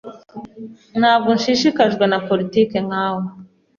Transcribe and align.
Ntabwo 0.99 1.29
nshishikajwe 1.37 2.03
na 2.11 2.19
politiki 2.27 2.75
nkawe. 2.87 3.23